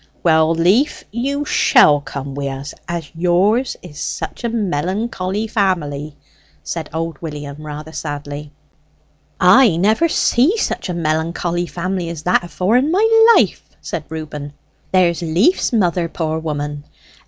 [0.23, 6.15] "Well, Leaf, you shall come wi' us as yours is such a melancholy family,"
[6.63, 8.51] said old William rather sadly.
[9.39, 14.53] "I never see such a melancholy family as that afore in my life," said Reuben.
[14.91, 16.83] "There's Leaf's mother, poor woman!